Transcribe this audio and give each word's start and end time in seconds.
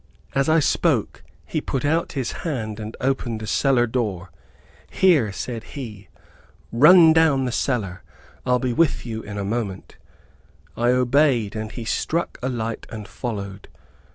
As 0.33 0.49
I 0.49 0.59
spoke 0.59 1.21
he 1.45 1.61
put 1.61 1.85
out 1.85 2.13
his 2.13 2.31
hand 2.41 2.79
and 2.79 2.97
opened 2.99 3.39
the 3.39 3.45
cellar 3.45 3.85
door. 3.85 4.31
"Here," 4.89 5.31
said 5.31 5.63
he, 5.77 6.07
"run 6.71 7.13
down 7.13 7.51
cellar, 7.51 8.01
I'll 8.43 8.57
be 8.57 8.73
with 8.73 9.05
you 9.05 9.21
in 9.21 9.37
a 9.37 9.45
moment." 9.45 9.97
I 10.75 10.89
obeyed, 10.89 11.55
and 11.55 11.71
he 11.71 11.85
struck 11.85 12.39
a 12.41 12.49
light 12.49 12.87
and 12.89 13.07
followed. 13.07 13.67